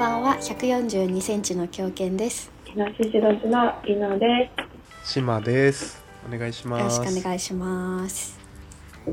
[0.00, 0.36] ばんは。
[0.36, 2.50] 142センチの狂犬です。
[2.64, 4.50] 木梨しどしのりので
[5.04, 6.02] 島です。
[6.26, 8.40] お願いしよろますしくお願いします。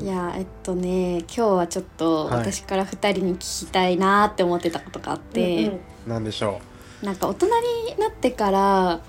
[0.00, 2.38] いやえっとね今日はちょっとはい。
[2.38, 6.58] 私から二人に聞きたいなって思ってたことがあって、なんでしょ
[7.02, 7.52] なんか大人に
[7.98, 9.00] なってから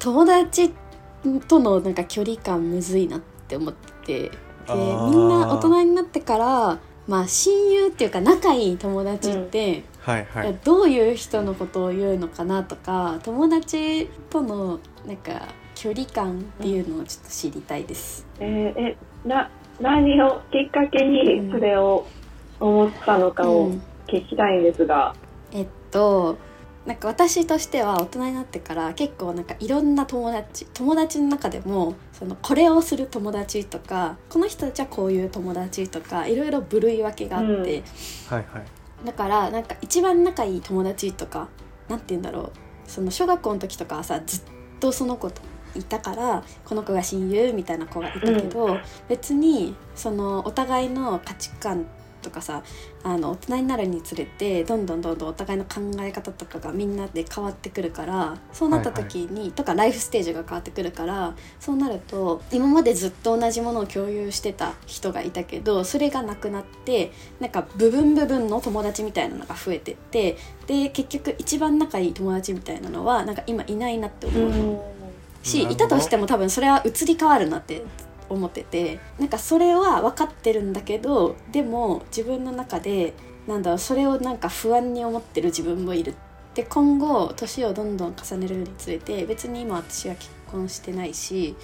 [0.00, 0.70] 友達
[1.48, 4.28] とのなんか距離感むずいなって思ってて。
[4.28, 5.10] であー。
[5.10, 10.58] みんな大人になってからまあ親友っていうか仲いい友達って、うはいはい。
[10.64, 18.26] どういう人のことを言うのかなとか友達とのなんか距離感っていうのをちょっと知りたいです。
[18.40, 22.06] えーえな何をきっかけにそれを
[22.60, 23.82] 思ったのかをうん。
[24.08, 25.14] 聞きたいんですが、
[25.52, 26.36] えっと
[26.84, 37.64] なんか私としては大人になってから結構なんかいろんな友達友達の中でもそのこれをする友達とかこの人たちはこういう友達とかいろいろ部類分けがあって、うん。
[37.64, 37.74] はい
[38.30, 38.44] はい
[39.04, 41.48] だからなんか一番仲いい友達とか
[41.88, 42.52] なんて言うんだろう
[42.86, 44.42] その小学校の時とかはさずっ
[44.80, 45.40] とその子と
[45.74, 48.78] いたからこの子が親友みたいな子がいたけど、
[49.08, 51.86] 別にそのお互いの価値観
[52.22, 52.62] とかさ
[53.02, 74.92] あの大人になるにつれてどんどんどんどんお互いの考え方とかがみんなで変わってくるからそうなった時に、とかライフステージが変わってくるからそうなると今までずっと同じものを共有してた人がいたけどそれがなくなってなんか部分部分の友達みたいなのが増えてってで結局一番仲いい友達みたいなのはなんか今いないなってう思
[75.42, 77.82] うしいたとしても多分それは移り変わるなって
[78.32, 83.14] 思っててなんかそれは分かってるんだけどでも自分の中で
[83.46, 86.14] なんだろうそれをなんか不安に思ってる自分もいる。
[86.54, 91.56] で今後年をどんどん重ねるにつれて別に今私は結婚してないし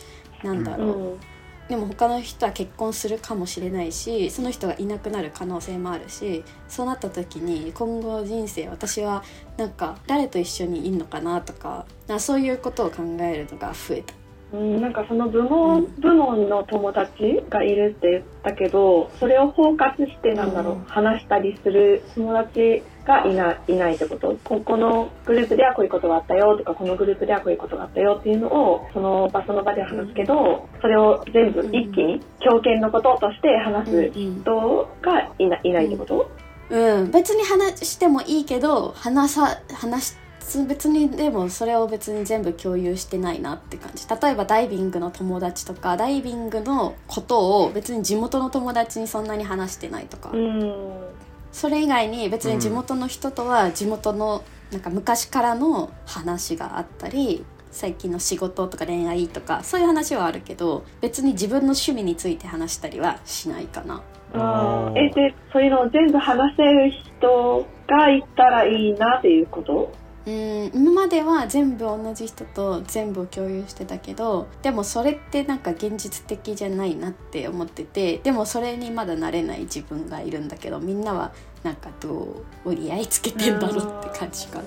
[0.42, 1.20] なんだろう、うん。
[1.68, 9.22] でも他の人は結婚するかもしれないしその人がいなくなる可能性もあるしそうなった時に今後人生私は
[9.58, 14.14] なんか誰と一緒にいるのかなとかかそういうことを考えるのが増えた。
[14.50, 20.84] うん、なんかその部門、部門の友達がいるって言ったけどそれを包括してなんだろう、うん。
[20.84, 24.36] 話したりする友達がいないないってこと？
[24.44, 36.30] ここのグループではこういうことがあったよとかこのグループではこういうことがあったよっていうのをその場その場で話すけど、それを全部一気に強権のこととして話す人がいないないってこと、
[36.70, 40.27] うん、別に話してもいいけど話さ話す
[40.66, 44.06] 別にでもそれを別に全部共有してないなって感じ。
[44.08, 50.72] 例えばダイビングの友達とかダイビングのことを別に地元の友達にそんなに話してないとか、うん
[51.50, 64.02] それ以外に別に地元の人とは地元のなんか昔からの話があったり最近の仕事とか恋愛とかそういう話はあるけど別に自分の趣味について話したりはしないかな。
[64.34, 64.98] あー。
[64.98, 69.90] えでそういうのを全部話せる人がいたらいいなっていうこと？
[70.28, 84.64] うん今までは全部同じ人と全部を共有してたけどでもそれってなんか現実的じゃないなって思っててでもそれにまだ慣れない自分がいるんだけどみんなはなんかどう折り合いつけてんだろうって感じかな。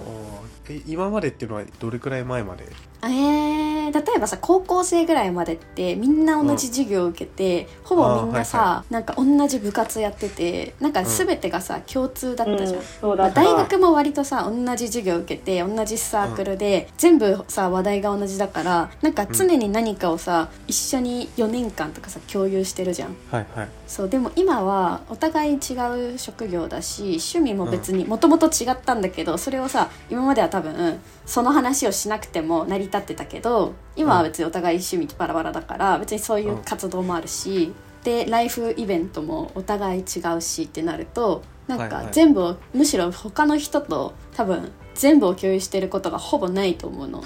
[0.88, 2.66] 今までっていうのはどれくらい前まで？
[3.04, 12.80] えー、例えばさ高校生ぐらいまでってみんな同じ授業を受けて、ほぼみんなさ、あーはなんか同じ部活やっててなんか全てがさ、共通だったじゃん。
[12.80, 23.16] うん、そうまあ大学も割とさ同じ授業受けて同じサークルで、全部さ話題が同じだからなんか常に何かをさ、一緒に4年間とかさ共有してるじゃん。
[23.32, 23.70] はいはい。
[23.92, 37.74] そうでも今はお互い違う職業だし趣味も別にもともと違ったんだけどそれをさ今までは多分その話をしなくても成り立ってたけど今は別にお互い趣味バラバラだから別にそういう活動もあるし、
[38.04, 42.14] でライフイベントもお互い違うしってなるとなんかはいはい。
[42.14, 47.24] 全部を、むしろ他の人と多分全部を共有してることがほぼないと思うの。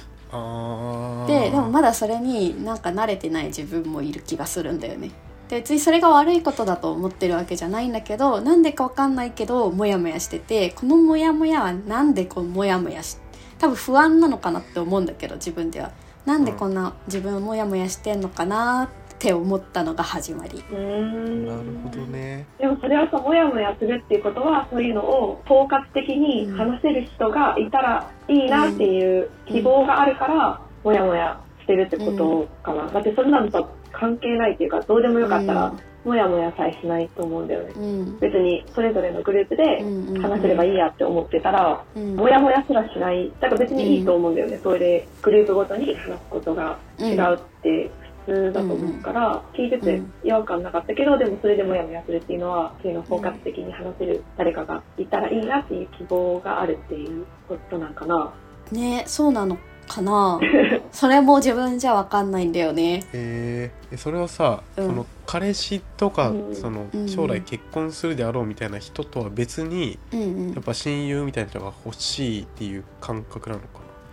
[1.28, 5.12] ででもまだそれになんか慣れてない自分もいる気がするんだよね。
[5.48, 13.18] で別にそれが悪いことだと思ってるわけじゃないんだけどなんでかわかんないけどモヤモヤしててこのモヤモヤはなんでこうモヤモヤし
[13.60, 15.92] 多分不安なのかなって思うんだけど自分では
[16.26, 20.64] なんでこんな自分モヤモヤしてんのかなって思ったのが始まり。
[20.72, 22.48] なるほどね。
[22.58, 37.74] でもそれはさモヤモヤするっていうことはそういうのを包括的に話せる人がいたらいいなっていう希望があるから、モヤモヤしてるってことかな、だってそんなのと関係ないっていうかどうでもよかったら、うんモヤモヤさえしないと思うんだよね。
[37.76, 38.20] うん。
[38.20, 42.16] 別にそれぞれのグループでうんうん話せればいいやって思ってたら、うん。
[42.16, 43.32] モヤモヤすらしない。
[43.42, 47.92] だから別にいいと思うんだよね、それでグループごとに話すことが違うって
[48.26, 58.34] 通だと思うから、聞いてて違和感なかったけど、でもそれでもやもやするっていうのはそういうのを包括的に話せる誰かがいたらいいなっていう希望があるっていうことなんかな。
[58.72, 59.58] ねそうなの
[59.88, 60.40] かな。
[60.92, 63.04] それも自分じゃわかんないんだよね。
[63.14, 63.96] えー。
[63.96, 64.88] えそれはさ、うん。
[64.88, 66.56] その彼氏とか、うん。
[66.56, 67.10] そのうん。
[67.10, 70.54] 将来結婚するであろうみたいな人とは別にうんうん。
[70.54, 73.68] やっぱ親友みたいな人が欲しいっていう感覚なのか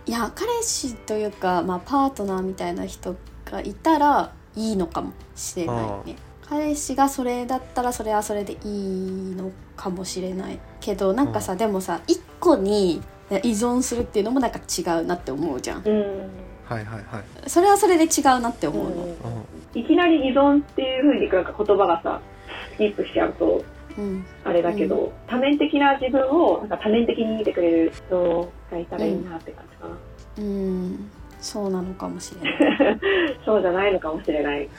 [0.05, 3.15] いや彼氏というか、まあ、パートナーみたいな人
[3.45, 6.15] がいたらいいのかもしれないね。
[6.41, 13.01] 彼氏がそれだったらそれはそれでいいのかもしれないけどなんかさ、でもさ一個に
[13.39, 15.83] 依存するっていうのもなんか違うなって思うじゃん。
[15.85, 16.17] うん。
[16.17, 16.23] な
[16.65, 18.91] はいはいはい、それはそれで違うなって思うの、
[19.75, 19.79] うん。
[19.79, 22.21] いきなり依存っていう風になんか言葉がさ
[22.75, 23.63] スキップしちゃうと
[23.97, 24.25] うん。
[24.43, 29.95] あれだけど、多面的な自分をなんか多面的に見てくれる人がいたらいいなって感じかな、
[30.37, 31.11] うん。
[31.39, 32.99] そうなのかもしれない。
[33.45, 34.69] そうじゃないのかもしれない。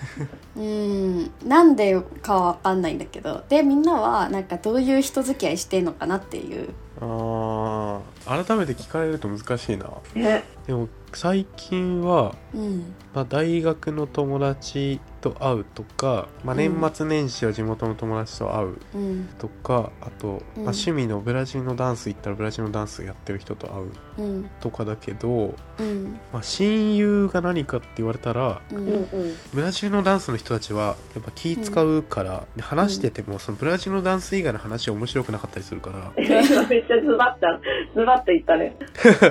[0.56, 1.30] うん。
[1.44, 3.44] なんでかは分かんないんだけど。
[3.48, 6.70] でみんなはなんかどういう人付き合いしてんのかなっていう。
[7.00, 9.90] あー改めて聞かれると難しいな。
[10.14, 10.44] ね。
[10.66, 12.94] でも最近は、うん。
[13.14, 16.80] まあ、大学の友達と会うとか、まあ、うん。
[16.80, 19.28] 年末年始は地元の友達と会ううん。
[19.38, 24.50] とかあと、まあ、うん趣味のブラジルのダンス行ったらブラジルのダンスやってる人と会ううん。
[24.60, 26.18] とかだけど、うん。
[26.32, 29.06] まあ、親友が何かって言われたらううんんうん。
[29.52, 36.10] ブラジルのダンスの人たちはやっぱ気使うから、話しててもそのブラジルのダンス以外の話は面白くなかったりするから。
[36.16, 37.60] めっちゃズバッた。
[37.94, 38.76] ズバッと言ったね。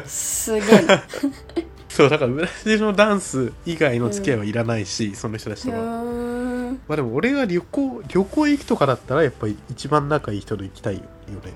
[0.06, 0.82] すげえ。
[0.84, 1.04] な
[1.90, 5.84] そうだからブラジルのダンス以外の付き合いはいらないし、その人たちうとは。
[5.84, 6.80] ーん。
[6.88, 11.54] まあでも俺が旅行旅行行くとかだったらやっぱり一番仲いい人と行きたいよね。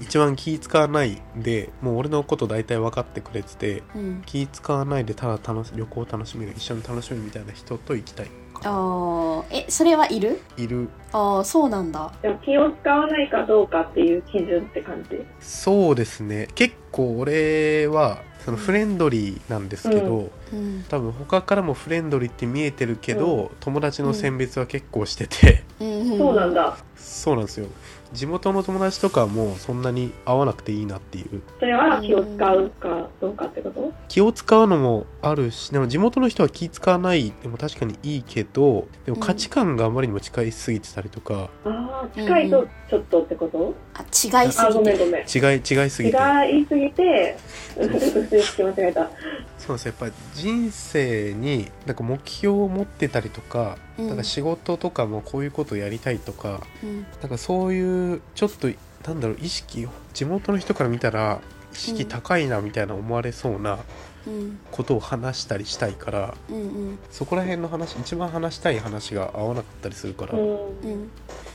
[0.00, 4.22] 一番気使わないでもう俺のこと大体分かってくれててうん。
[4.26, 8.30] 気使わないでただ楽し旅行を楽しめる一緒に楽しめるみたいな人と行きたい
[8.64, 10.40] あーえそれはいる？
[10.56, 10.88] いる。
[11.12, 12.12] ああそうなんだ。
[12.22, 15.18] でも気を使わないかどうかっていう基準って感じ？
[15.40, 16.48] そうですね。
[16.54, 20.84] 結構俺はそのフレンドリーなんですけど、うん。
[20.88, 26.18] 多分他からもフレンドリーって見えてるけど、友達の選別は結構してて、うん。
[26.18, 27.66] そうなんだそうなんですよ。
[28.12, 31.42] 地元の友達とかはもうそんなに会わなくていいなっていう。
[31.60, 33.92] それは気を使うかどうかってこと？
[34.08, 45.22] 気を使うのもあるしでも地元の人は気使わないでも確かにいいけどでも価値観があまりにも近いすぎてたりとか、ああ近いとちょっとってこと、あ違いすあごぎてめんごめん。
[45.22, 46.16] 違い違いすぎて。
[46.16, 47.36] 違いすぎて。
[47.76, 49.10] 間違えた
[49.58, 54.08] そうですよやっぱり人生になんか目標を持ってたりとか,、うん。
[54.08, 57.06] なんか仕事とかもこういうことやりたいとかうん。
[57.20, 58.68] なんかそういうちょっと
[59.06, 61.40] なんだろう意識地元の人から見たら
[61.72, 63.78] 意識高いなみたいな思われそうな
[64.26, 64.58] うん。
[64.72, 66.60] ことを話したりしたいからうんう
[66.92, 66.98] ん。
[67.10, 70.40] そこら辺の話一番話したい話が合わなかったりするから、うん。
[70.40, 71.10] うん。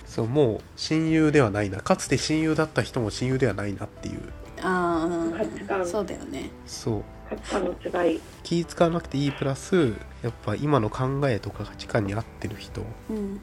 [0.08, 1.80] そうもう親友ではないな。
[1.82, 4.22] かつて親友だった人も親友ではないなっていう
[4.64, 6.50] あ価値観あそうだよね。
[6.66, 7.04] そう。
[7.30, 8.20] 価値観の違い。
[8.44, 13.40] 気使わなくていいプラスやっぱ今の考えとか価値観に合ってる人うん。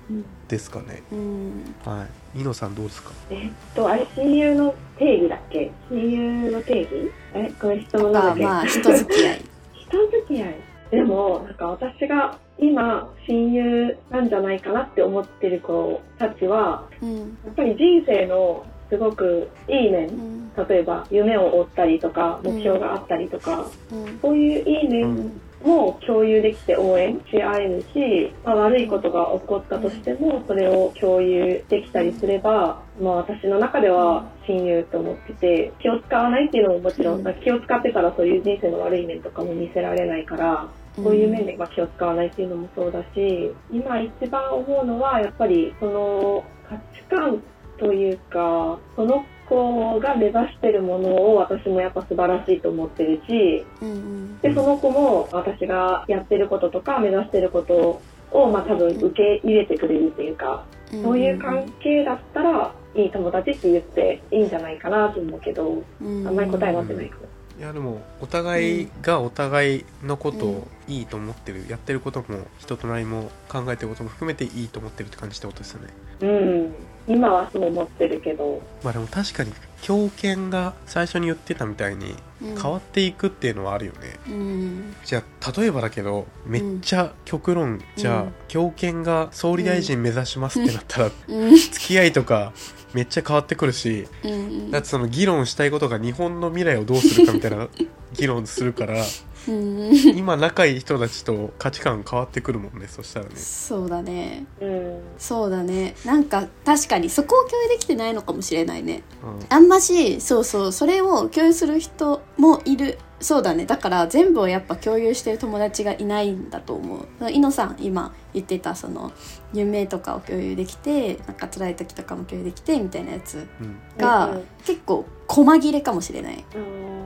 [0.48, 1.02] ですかね。
[1.12, 1.74] うん。
[1.84, 2.38] はい。
[2.38, 3.10] ニノさんどうですか？
[3.30, 5.70] えっとあれ親友の定義だっけ？
[5.90, 6.10] 親
[6.44, 7.10] 友の定義？
[7.34, 7.50] え？
[7.60, 9.40] これ質問なんだっけ、あまあ人付き合い。
[9.88, 10.54] 人付き合い。
[10.90, 17.18] でもなんか私が今親友なんじゃないかなって思ってる子たちはうん。
[17.44, 20.40] やっぱり人生のすごくいい面うん。
[20.68, 24.18] 例えば夢を追ったりとか目標があったりとか、うん。
[24.20, 25.32] そういういい面
[25.64, 37.34] も共有できて応援し合えるし、まあ、悪いことが起こったとしてもそれを共有できたりすれば、まあ、私の中では親友と思ってて気を使わないっていうのももちろん、うん。
[37.42, 40.68] 気を使ってたらそういう人生の悪い面とかも見せられないから。
[40.96, 47.42] そういう面でまあ気を使わないっていうのもそうだし今一番思うのはやっぱりその価値観
[47.80, 61.02] というかその子が目指してるものを私もやっぱ素晴らしいと思ってるしうんでその子も私がやってることとか目指してることをまあ多分受け入れてくれるっていうかうん。
[61.02, 66.28] そういう関係だったらいい友達って言っていいんじゃないかなと思うけどうん。
[66.28, 67.30] あんまり答え持ってないかも。
[67.58, 75.92] いやでもお互いがお互いのことをいいと思ってる、やってることも人となりも考えてることも含めていいと思ってるって感じってことですよね。
[76.22, 76.74] うん
[77.06, 78.62] 今はそう思ってるけど。
[78.82, 79.52] まあでも確かに
[79.82, 82.60] 狂犬が最初に言ってたみたいにうん。
[82.60, 84.96] 変わっていくっていうのはあるよね、うん。
[85.04, 88.32] じゃあ例えばだけどめっちゃ極論、じゃあ、うん。
[88.48, 91.56] 狂犬が総理大臣目指しますってなったら、うん。
[91.56, 92.52] 付き合いとか
[92.94, 97.68] めっちゃ変わってくるしうんだってその議論したいことが日本の未来をどうするかみたいな
[98.14, 99.04] 議論するからうん
[99.46, 103.36] 今仲いい人たちと価値観変わってくるもんねそしたらね。
[103.36, 104.44] そうだね。
[104.60, 105.00] うん。
[105.18, 105.94] そうだね。
[106.04, 109.02] なんか確かにそこを共有できてないのかもしれないね。
[109.22, 109.46] うん。
[109.48, 113.66] あんましそうそうそれを共有する人もいるそうだね。
[113.66, 117.30] だから全部をやっぱ共有してる友達がいないんだと思う。
[117.30, 119.12] 井野さん今言ってたその
[119.52, 123.78] 夢とかを共有できてなんか辛い時とかも共有できてみたいなやつうん。
[123.98, 124.44] が、うんうん。
[124.64, 126.44] 結構細切れかもしれない。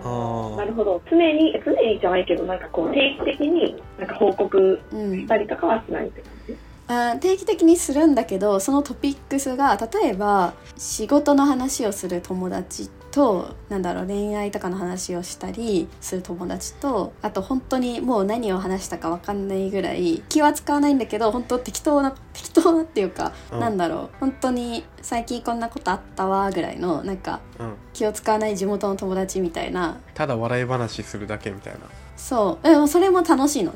[0.04, 1.02] ああなるほど。
[1.10, 5.20] 常に常にじゃないけどなんかこう定期的になんか報告うん。
[5.20, 6.56] したりとかはしないって感じ？
[6.86, 23.60] あー定期的にするんだけどそのトピックスが例えば仕事の話をする友達となんだろう恋愛とかの話をしたりする友達とあと本当にもう何を話したか分かんないぐらい気は使わないんだけど本当適当な適当なっていうか、うん。
[23.60, 30.00] なんだろう本当に最近こんなことあったわぐらいのなんかうん気を使わない地元の友達みたいな。
[30.14, 31.78] ただ笑い話するだけみたいな
[32.16, 33.72] そうそれも楽しいの？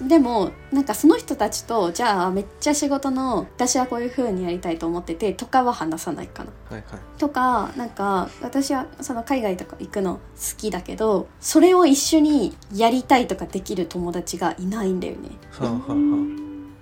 [0.00, 6.50] うんでもなんかその人たちとじゃあめっちゃ仕事の私はこういう風にやりたいと思っててとかは話さないかな。
[6.70, 10.20] はいはいとかなんか私はその海外とか行くの好
[10.56, 15.30] きだけどそれを一緒にやりたいとかできる友達がいないんだよね。
[15.50, 15.96] はあはあは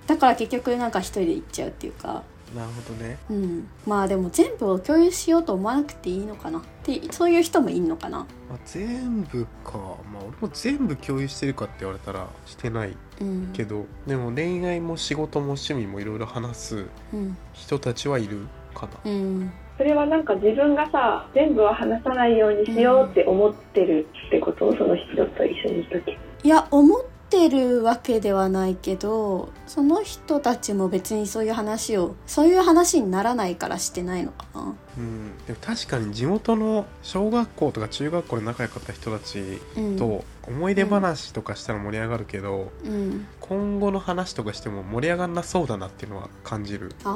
[0.06, 2.22] だから結局なんか一人で行っちゃうっていうか。
[2.54, 3.18] あなるほどね。
[3.30, 6.58] うん、まあでも全部を共有しようと思わなくていいのかな。
[6.58, 9.78] ってそういう人もいんのかな、まあ、全部か。
[10.12, 17.36] まあ俺も全部共有してるかって言われたらしてないうん、けどでも恋愛も仕事も趣味もいろいろ話すうん。
[17.52, 19.10] 人たちはいるかな。
[19.10, 19.52] うん。
[19.76, 34.74] それはなんか自分がさ全部は話さないようにしようって思ってるってこと、その人と一緒にいる時いや思ってるわけではないけどその人たちも別にそういう話をそういう話にならないからしてないのかな。
[34.96, 35.36] うん。
[35.46, 39.96] でも確かに地元の小学校とか中学校で仲良かった人たちうん。
[39.96, 43.26] と思い出話とかしたら盛り上がるけど、うん。
[43.40, 46.92] 今後の話とかしても盛り上がんなそうだなっていうのは感じる。
[47.02, 47.08] あ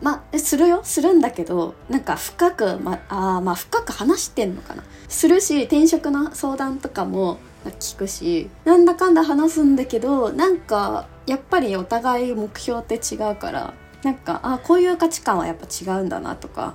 [0.00, 0.04] ー。
[0.04, 0.80] まあえするよ。
[0.84, 4.82] するんだけどなんか深くまあーまあ深く話してんのかな。
[5.08, 7.38] するし転職の相談とかも
[7.70, 16.74] 聞くしなんだかんだ話すんだけどなんかやっぱりお互い目標って違うからなんかあこういう価値観はやっぱ違うんだなとか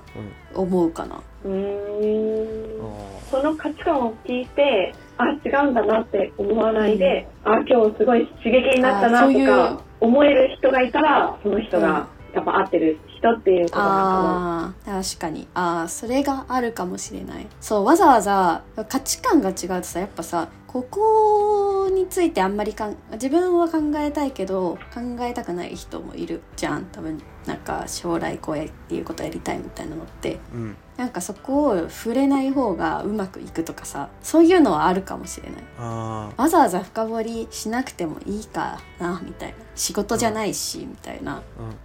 [0.54, 0.62] うん。
[0.62, 1.22] 思うかな。
[1.44, 2.84] うーん。
[2.84, 15.48] あその価値観を聞いてあ違うんだなって思わないで、あ今日すごい刺激になったなとか思える人がいたらその人がやっぱ合ってる人っていうことなのか確かに。
[15.54, 17.46] あーそれがあるかもしれない。
[17.60, 26.86] そうわざわざ価値観が違うとさやっぱさここについてあんまりかん自分は考えたいけど考えたくない人もいるじゃん。
[26.86, 30.38] 多分なんか将来こうやっていうことやりたいみたいなのって。
[30.54, 30.76] ーうん。
[30.96, 35.62] なんかそこを触れない方がうまくいくとかさそういうのはあるかもしれない。
[35.78, 39.56] あわざわざ深掘りしなくてもいいかなみたいな。
[39.74, 41.36] 仕事じゃないしみたいな。
[41.36, 41.42] ーうん。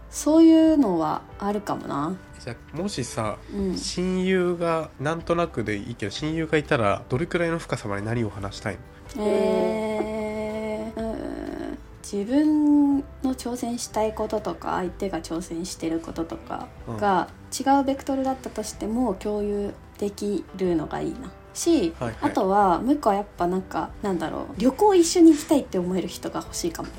[0.10, 2.16] そういうのはあるかもな
[2.48, 3.78] じゃあもしさうん。
[3.78, 8.78] 親友がなんとなくでいいけど親友がいたらどれくらいの深さまで何を話したい
[9.18, 9.26] の？
[9.28, 11.78] えー、うーん。
[12.02, 13.04] 自分の
[13.36, 21.30] 挑戦したいこととか相手が挑戦してることとかが違うベクトルだったとしても共有できるのがいいな。
[21.54, 22.18] し、はいはい。
[22.22, 26.88] あとはもう一個はやっぱなんかなんだろう旅行一緒に行きたいって思える人が欲しいかも。
[26.88, 26.92] あ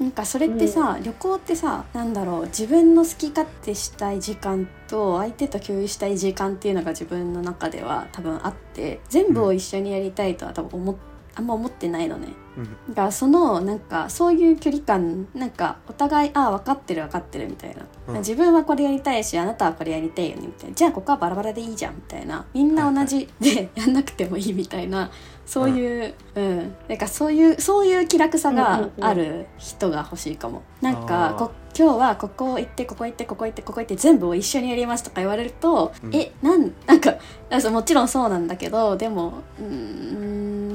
[0.00, 10.96] なんかそれってさ、旅行ってさなんだろう自分の好き勝手したい時間と相手と共有したい時間っていうのが自分の中では多分あって全部を一緒にやりたいとは多分思っ
[11.34, 12.28] あんま思ってないのね。
[12.49, 12.64] あうん。
[12.90, 18.18] だからそのなんかそういう距離感なんかお互いああ分かってる分かってるみたいな、うん。
[18.18, 20.74] 自分はこれやりたいしあなたはこれやりたいよねみたいな。
[20.74, 22.44] じゃあここはバラバラでいいじゃんみたいな。
[22.54, 25.10] みんな同じでやんなくてもいいみたいな。
[25.46, 36.14] そういううん、なんかそういうそういう気楽さがある人が欲しいかも、なんかこ今日はここ行ってここ行ってここ行ってここ行って全部を一緒にやりますとか言われると、うん。
[36.14, 37.16] えなんなんか
[37.50, 39.66] あそうもちろんそうなんだけどでもうー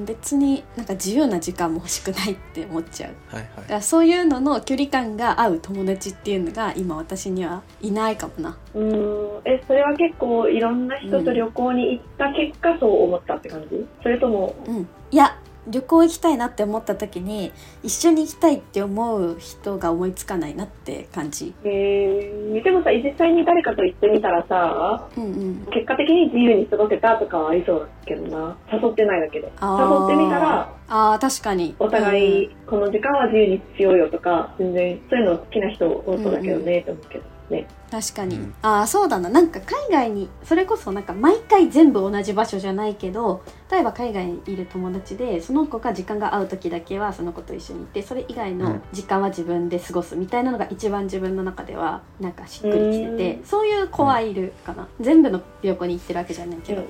[0.02, 3.14] ん別になんか自由な時間も欲しくないって思っちゃう。
[3.28, 3.56] はいはい。
[3.58, 8.58] だからそういうのの距離感が合う友達っていうのが今私にはいないかもな。
[8.74, 9.42] うーん。
[9.46, 13.86] えそれは結構いろんな人と旅行に行った結果そう思ったって感じ？
[14.02, 14.88] それともうん。
[15.12, 17.52] いや旅行行きたいなって思った時に
[17.84, 21.54] 一緒に行きたいって思う人が思いつかないなって感じ。
[21.64, 25.66] えー、でもさ実際に誰かと行ってみたらさうんうん。
[25.72, 28.58] 結果的に自由に過ごせたとかはありそうだけどな。
[28.72, 29.48] 誘ってないだけで。
[29.48, 31.76] 誘ってみたらあー確かに。
[31.80, 37.68] お互うんいこの時間は自由にしようよとか全然そういうの好きな人多そうだけどね、と思うけどね。
[37.96, 38.54] 確かに、うん。
[38.62, 39.30] ああそうだな。
[39.30, 48.82] なんか海外にそれこそなんか毎回全部同じ場所じゃないけど例えば海外にいる友達でその子が時間が合う時だけはその子と一緒にいてそれ以外のうん。
[48.92, 53.46] 時間は自分で過ごすみたいなのが一番自分の中ではなんかしっくりきててうん。
[53.46, 54.90] そういう子はいるかな。
[55.00, 56.84] 全部の旅行に行ってるわけじゃないけど、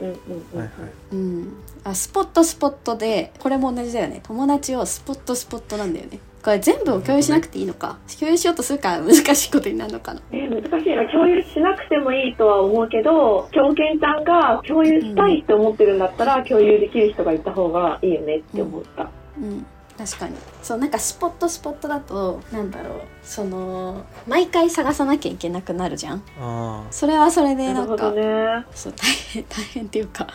[1.94, 4.22] スポットスポットでこれも同じだよね。
[4.24, 7.98] 友達をスポットスポットなんだよねこれ全部を共有しなくていいのか。
[8.20, 10.22] 共有しようとするから難しいことになるのかな。
[10.32, 11.04] えー難しいな。
[11.10, 19.10] 共有しなくてもいいとは思うけど狂犬ちゃんが共有したいって思ってるんだったら、共有できる人がいた方がいいよねって思った、
[19.40, 19.66] うん
[19.98, 20.36] 確かに。
[20.62, 23.02] そうなんかスポットスポットだとなんだろう。
[23.24, 26.18] その毎回探さなきゃいけなくなるじゃん。
[26.40, 28.66] ああそれはそれでなんか、どね。
[28.74, 30.28] そう大変 大変っていうか。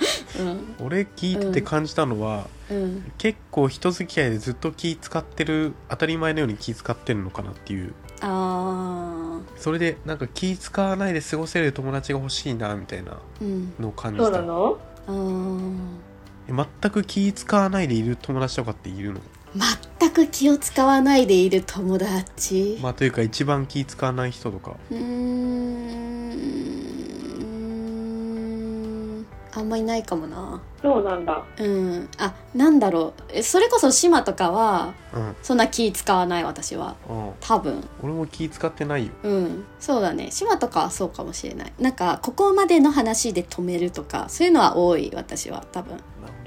[0.82, 2.76] 俺聞いてて感じたのは、うん。
[2.82, 7.92] うん結構人付き合いでずっと気使ってる当たり前のように気使ってるのかなっていう。
[8.22, 13.72] あそれでなんか気使わないで過ごせる友達が欲しいなみたいなーうん。
[13.78, 14.78] のを感じそうなたの？
[15.06, 15.74] あー。
[16.48, 16.52] え
[16.82, 19.20] 全く気使わないでいる友達とかっているの？
[19.54, 24.76] 全く気を使わないでいる友達、まあというか一番気使わない人とか。
[24.90, 25.80] うーん。
[29.52, 30.62] あんまいないかもな。
[30.80, 31.44] そうなんだ。
[31.58, 32.08] うん。
[32.18, 33.22] あなんだろう。
[33.32, 35.36] えそれこそ島とかはうん。
[35.42, 36.96] そんな気使わない私は。
[37.08, 37.84] うん多分。
[38.02, 39.12] 俺も気使ってないよ。
[39.24, 39.64] うん。
[39.80, 40.30] そうだね。
[40.30, 41.72] 島とかはそうかもしれない。
[41.80, 45.64] なんかここまでの話で止めるとかそういうのは多い私は。
[45.72, 45.98] 多分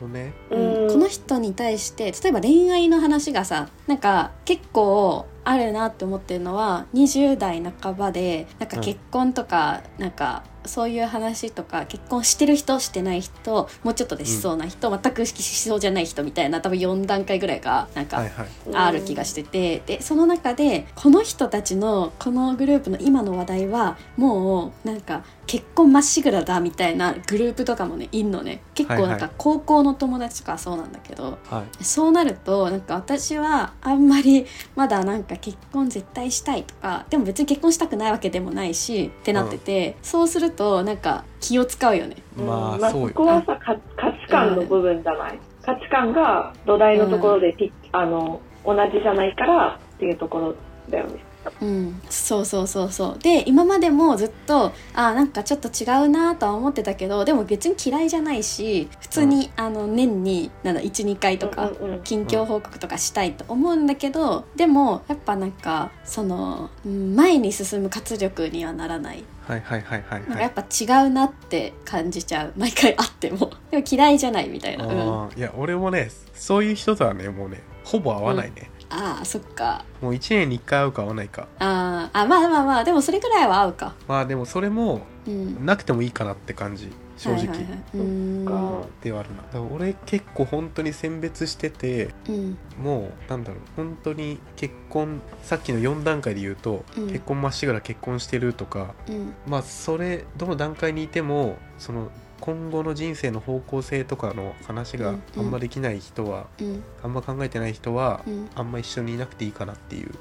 [0.04, 0.34] どね。
[0.52, 0.88] うん。
[0.90, 18.48] この人に対して例えば恋愛の話がさなんか結構あるなって思ってるのは20代半ばでなんか結婚とか、なんかそういう話とか結婚してる人してない人もうちょっとでしそうな人、全くしそうじゃない人みたいな多分4段階ぐらいがなんかはいはい。
[18.74, 31.84] ある気がしてて、でその中でこの人たちのこのグループの今の話題はもうなんか結婚まっしぐらだみたいなグループとかもねいんのね結構なんかはいはい高校の友達とかはそうなんだけど、はい。
[31.84, 42.16] そうなるとなんか私はあんまりまだなんか結婚絶対したいとかでも別に結婚したくないわけでもないしってなってて、そうするとなんか気を使うよね。
[42.36, 42.86] まうん。
[42.86, 50.56] あそうよこはさか価値観の部分じゃない、価値観が土台のところでピッ、あの同じじゃないからっていうところ
[50.89, 51.24] だよね
[51.62, 53.19] うん、そうそうそうそう。
[53.19, 62.03] で今までもずっとあーなんかちょっと違うなとは思ってたけどでも別に嫌いじゃないし普通に、あの年になんだ12回とか、うんうんうん。
[62.03, 69.23] 近況報告とかしたいと思うんだけどでもやっぱなんかそのうん前に進む活力にはならない。
[69.47, 70.29] はいはいはいはいはい。
[70.29, 72.53] なんかやっぱ違うなって感じちゃう。
[72.56, 73.51] 毎回会っても。
[73.71, 79.86] でも嫌いじゃないみたいな、うん、いや俺もねそういう人とはねもうねほぼ会わないね、あーそっか。
[80.02, 81.48] もう1年に1回会うか会わないか。
[81.60, 83.96] あーあまあまあまあでもそれぐらいは合うか。
[84.08, 85.65] まあでもそれもうん。
[85.65, 88.46] なくてもいいかなって感じ正直、はいはいはい、うーん。
[88.46, 88.88] か。
[89.02, 89.38] ではあるな。
[89.38, 92.58] だから俺結構本当に選別しててうん。
[92.78, 97.08] もうなんだろう本当に結婚さっきの4段階で言うと、うん。
[97.08, 99.34] 結婚まっしぐら結婚してるとかうん。
[99.48, 102.12] まあそれどの段階にいてもその
[102.43, 106.84] 今後の人生の方向性とかの話があんまできない人は、うん。
[107.01, 108.49] あんま考えてない人は、うん。
[108.53, 110.12] あんま一緒にいなくていいかなっていう。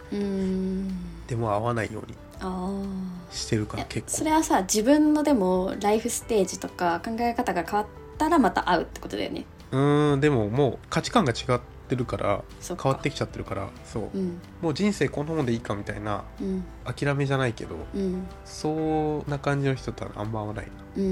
[1.26, 2.80] でも会わないようにあ
[3.32, 4.18] してるあから結構。
[4.18, 7.86] それはさ自分のでもライフステージとか考え方が変わっ
[8.18, 9.44] たらまた会うってことだよね。
[9.72, 14.10] うーんでももう価値観が違ってるから変わってきちゃってるからそう。
[14.14, 14.40] うん。
[14.60, 16.64] もう人生こんなもんでいいかみたいなうん。
[16.84, 18.26] 諦めじゃないけどうん。
[18.44, 20.66] そんな感じの人とはあんま合わない。
[20.66, 21.02] なうー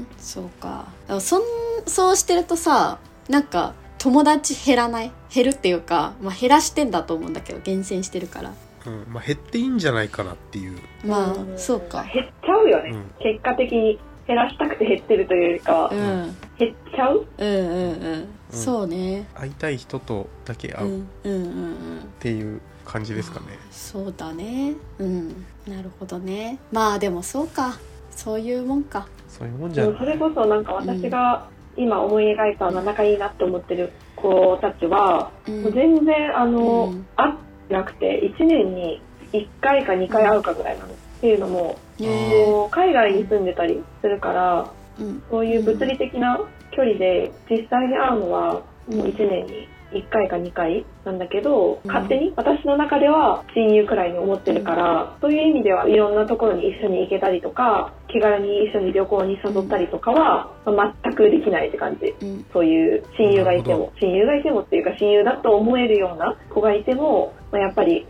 [0.00, 0.86] んそうか。
[1.06, 1.42] でもそん
[1.86, 5.12] そうしてるとさなんか友達減らない？
[5.34, 8.52] 減るっていうか、まあ、減らしてんだと思うんだけど厳選してるから。
[8.86, 10.78] うんまあ減っていいんじゃないかなっていう。
[11.04, 12.04] まあんそうか。
[12.04, 13.10] 減っちゃうよね、うん。
[13.20, 15.98] 結果的に減らしたくて減ってるというよりかは、うん。
[15.98, 17.26] うん減っちゃう？
[17.38, 19.26] うんうんそうね。
[19.34, 21.74] 会いたい人とだけう会ううんうんうん
[22.20, 24.74] ていう感じですかね、そうだね。
[24.98, 25.44] うん。
[25.66, 26.58] なるほどね。
[26.72, 27.78] まあでもそうか。
[28.10, 29.06] そういうもんか。
[29.28, 29.92] そういうもんじでゃない。
[29.92, 35.62] もそれこそなんか私が今思い描いた仲いいなって思ってる子たちは、うん。
[35.62, 37.06] もう全然あの、うん。
[37.16, 37.34] 会っ
[37.68, 42.44] てなくて1年に1回か2回会うかぐらいなの、っていうのもね。
[42.46, 45.22] こう海外に住んでたりするからうん。
[45.30, 46.40] そういう物理的な
[46.72, 51.90] 距離で実際に会うのはもう1年に1回か2回なんだけど、うん。
[51.90, 62.14] 勝手に私の中では親友くらいに思ってるから、そういう意味ではいろんなところに一緒に行けたりとか、気軽に一緒に旅行に誘ったりとかは、まあ全くできないって感じ。
[62.20, 62.44] うん。
[62.52, 68.06] そういう親友がいても、親友がいてもっていうか親友だと思えるような子がいても、まあ、やっぱり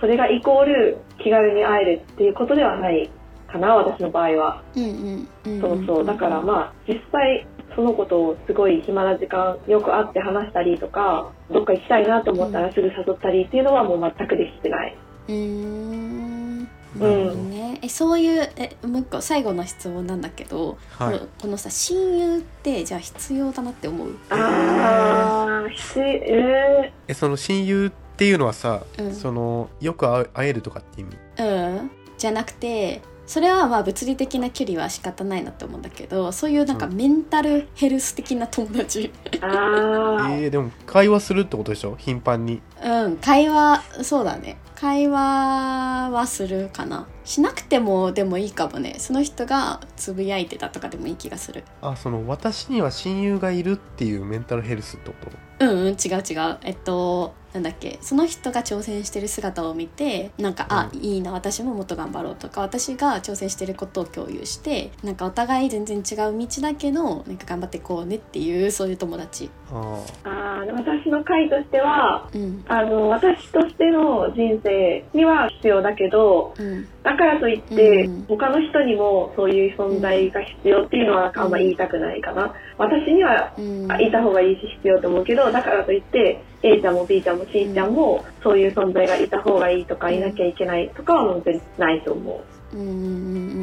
[0.00, 3.08] それがイコール気軽に会えるっていうことではない
[3.50, 4.62] かな、私の場合は。
[4.76, 5.60] うんうんうん。
[5.60, 6.04] そうそう。
[6.04, 14.96] だからまあ、実際、そのことをすごい暇な時間、よく会って話したりとか、どっか行きたいなと思ったらすぐ誘ったりっていうのはもう全くできてない。
[15.28, 16.60] うーん。
[16.98, 17.78] なるほどね。
[17.82, 21.20] えそういうえもう一個最後の質問なんだけど、はい。
[21.42, 24.16] このさ親友ってじゃあ必要だなって思う？
[24.30, 29.14] あー、必ええその親友っていうのはさ、うん。
[29.14, 31.16] そのよく会会えるとかって意味？
[31.38, 31.90] うん。
[32.16, 36.90] じゃなくてそれはまあ物理的な距離は仕方ないなって思うんだけどそういうなんかう。
[36.90, 39.12] メンタルヘルス的な友達。
[39.24, 41.96] ー、あー、えー、でも会話するってことでしょ？
[41.98, 42.62] 頻繁に。
[42.82, 44.58] うん会話そうだね。
[44.76, 47.06] 会話はするかな。
[47.24, 48.96] しなくてもでもいいかもね。
[48.98, 51.64] その人がつぶやいてたとかでもいい気がする。
[51.80, 55.16] あその私には親友がいるっていうメンタルヘルスってこ
[55.58, 55.64] と？
[55.64, 56.58] うんうん違う違う。
[56.62, 69.48] えっとなんだっけその人が挑戦してる姿を見てなんか、あういいな私ももっと頑張ろうとか私が挑戦してることを共有してなんかお互い全然違う道だけどなんか頑張っていこうねっていうそういう友達。
[69.72, 72.64] ああー私の回としては、うん。
[72.68, 78.24] あの、私としての人生には必要だけど、うんだからといって、うん。
[78.26, 82.52] 他の人にもそういう存在が必要っていうのはあんま言いたくないかな。
[82.78, 83.84] 私にはうん。
[84.02, 92.42] いた方がいいし必要と思うけど、だからといって、A ちゃんも B ちゃんも C ちゃんもそういう存在がいた方がいいとか、いなきゃいけないとかは本当にないと思
[92.72, 92.76] う。
[92.76, 92.98] うんうんうんう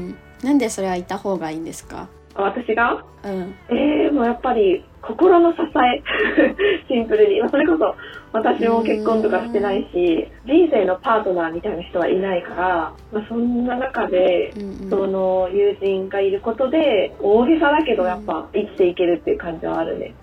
[0.10, 0.16] ん。
[0.42, 2.08] なんでそれはいた方がいいんですか？
[2.36, 3.04] 私が？
[3.26, 3.56] うん。
[3.70, 6.02] えー、もうやっぱり心の支え。
[6.88, 7.96] シンプルに、まあ、それこそ
[8.34, 14.52] 私も結婚とかしてないし人生のパートナーみたいな人はいないから、まあ、そんな中で
[14.90, 20.16] その友人がいることで大げさだけどやっぱ生きていけるっていう感じはあるね。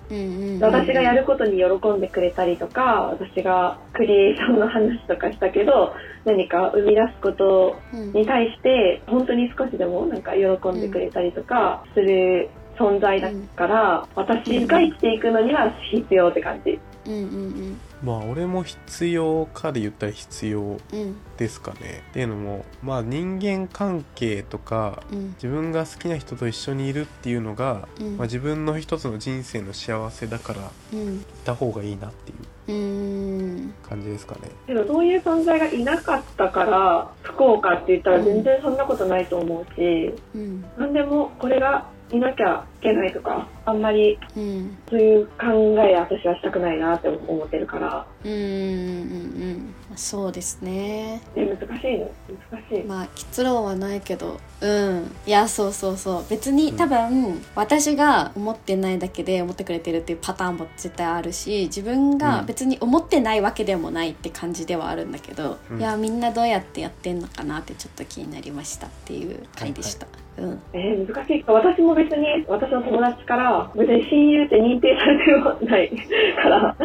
[0.61, 5.93] 私がやることに喜んでくれたりとか私がクリエイションの話とかしたけど
[6.25, 8.13] 何か生み出すことうん。
[8.13, 16.79] に対して本当に少しでもなんか喜んでくれたりとかする存在だから、私が生きていくのには必要って感じ。
[17.07, 22.03] うんうんまあ俺も必要かで言ったら必要うんうんですかね。
[22.11, 25.29] っていうのもまあ人間関係とかうん。
[25.35, 28.17] 自分が好きな人と一緒にいるっていうのが、うん。
[28.17, 30.61] まあ、自分の一つの人生の幸せだから
[30.99, 31.25] いうん。
[31.45, 32.35] た方がいいなってい
[32.69, 33.75] ううん。
[33.89, 34.51] 感じですかね。
[34.67, 40.65] けどそういう存在がいなかったから不幸かって言ったら全然そんなことないと思うし、うん。
[40.79, 45.47] 何でもこれがいなきゃいけないとかあんまりうんそういう考
[45.79, 48.31] え私はしたくないなって思ってるから、うん。
[48.31, 51.21] うんうんそうですね。
[51.35, 52.11] ね、難しいの？
[52.53, 52.85] 難しい。
[52.85, 54.39] まあ結論はないけど。
[54.61, 55.11] うん。
[55.27, 56.25] いやそうそうそう。
[56.31, 56.77] 別にうん。
[56.77, 62.47] 多分、私が思ってないだけで思ってくれてるっていうパターンも絶対あるし自分がうん。
[62.47, 65.81] 別に思ってないわけでもないって感じではあるんだけど、うん。
[65.81, 70.07] いやみんなどうやってやってんのかなってちょっと気になりましたっていう回でした、
[70.41, 70.63] うん。
[70.73, 71.45] えー、難しい。
[71.47, 75.91] 私も別に、私の友達から、別に親友って認定されてはない
[76.43, 76.77] から、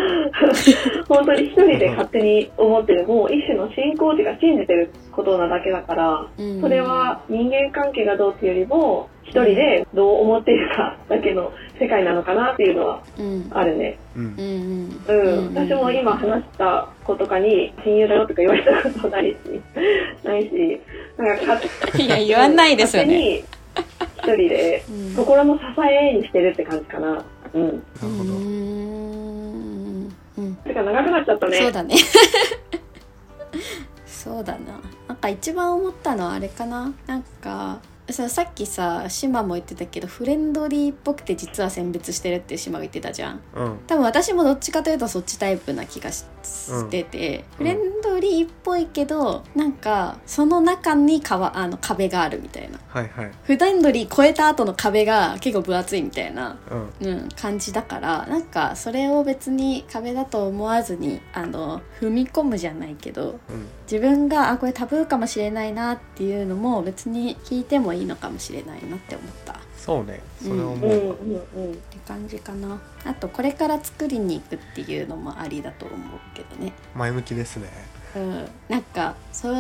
[1.08, 6.62] 本当に一人で勝手に思ってる、もう一種の信仰っていうか信じてることなだけだから、うん。
[6.62, 13.47] それは人間関係がどうっていうよりも、一人でどう思っているかだけの世界なのかなっていうのはうん。
[13.51, 13.97] あるね。
[14.15, 14.35] うん。
[14.38, 15.47] うんうん。
[15.47, 15.55] うん。
[15.55, 19.38] 私も今話した子とかに、親友だよとか言われたことないし、
[20.23, 20.81] ないし、
[21.17, 21.69] なんか勝
[22.01, 23.43] いや言わないですよね。
[23.75, 25.15] 勝手に一人でうん。
[25.15, 27.23] 心の支えにしてるって感じかな。
[27.53, 27.67] うん。
[27.67, 30.15] なるほど、うん。
[30.38, 30.55] うん。
[30.55, 31.57] てか長くなっちゃったね。
[31.57, 31.95] そうだね。
[34.05, 34.59] そうだな。
[35.07, 36.91] なんか一番思ったのはあれかな。
[37.05, 37.77] なんか
[38.13, 43.41] ささっきさ島も言ってたけどフレンドリーっぽくて実は選別してるって島が言ってたじゃん。
[43.56, 43.80] うん。
[43.88, 47.65] 多分私もどっちかというとそっちタイプな気がししてて、うん。
[47.68, 52.80] フレンドリーっぽいけどなんかその中にかわあの壁があるみたいな。
[52.88, 53.32] はいはい。
[53.44, 56.60] フレンドリー超えた後の壁が結構分厚いみたいな
[57.02, 57.08] うん。
[57.08, 63.68] うん、感じだからなんかそれを別に壁だと思わずにあの踏み込むじゃないけどうん。
[63.91, 69.53] 自分があこれタブーかもしれないなっていうのも別に聞いてもいいのかもしれないなって思った。
[69.53, 70.21] っそうね。
[70.41, 70.69] それはう。
[70.69, 71.75] う、うんうん。
[71.75, 72.79] て感じかな。
[73.05, 75.97] あとこれから作りに行くっていうのもありだと思う
[76.36, 76.73] けどね。
[76.95, 77.69] 前向きですね。
[78.15, 79.55] うん、なんかそう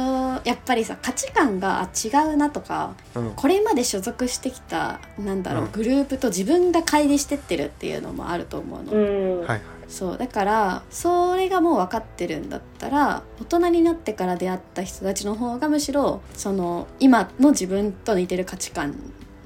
[0.45, 3.31] やっぱりさ価値観があ違うなとかうん。
[3.35, 5.71] これまで所属してきたなんだろう、うん。
[5.71, 9.39] グループと自分が乖離してってるっていうのもあると思うの、うん。
[9.41, 18.95] はいはいそうだからそれがもう分かってるんだったら大人になってから出会った人たちの方がむしろその今の自分と似てる価値観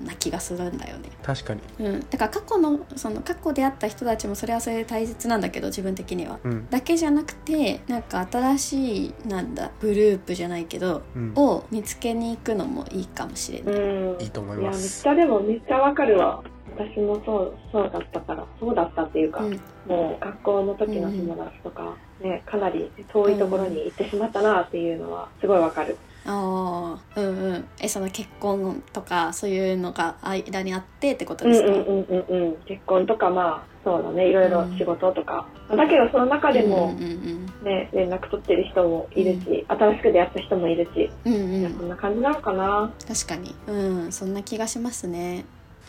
[0.05, 1.09] な気がするんだよね。
[1.23, 1.61] 確かに。
[1.79, 6.39] うん、だから過去のその過去出会った人たちもそれはそれで大切なんだけど自分的には。
[6.43, 6.69] うん。
[6.69, 11.33] だけじゃなくてなんか新しいなんだグループじゃないけど、うん。
[11.35, 13.75] を見つけに行くのもいいかもしれない。
[13.75, 14.21] うん。
[14.21, 16.43] いいと思いいやめっますちゃでもめっちゃわかるわ。
[16.77, 18.19] 私もそうそうだった。
[18.21, 19.59] からそうだったっていうか、うん。
[19.87, 25.97] もう学校の時の友達とか、ねかなり遠いところに行ってしまったなっていうのはすごいわかる
[26.31, 27.67] ああうんうん。
[27.79, 34.29] えその結婚とかそういうのが間にあってってことうんですか、うんうんうんうん結婚とかまあそうだね。
[34.29, 41.77] いろいろ仕事とか、だけどその中でもうんうんね、連絡取ってる人もいるし、新しく出会った人もいるし、うんうん。
[41.77, 42.91] そんな感じなのかな？
[43.07, 43.55] 確かに。
[43.67, 43.73] う
[44.07, 45.45] んそんな気がしますね。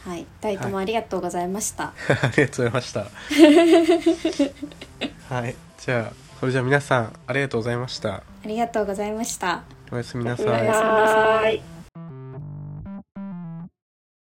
[0.06, 0.24] はい。
[0.40, 3.00] 二人とも ありがとうございました、ありがとうございました。
[5.34, 5.54] はい。
[5.78, 8.14] じゃあそれじゃあ皆さんありがとうございました。
[8.14, 10.44] ありがとうございましたおやすみなさ
[11.50, 11.69] い。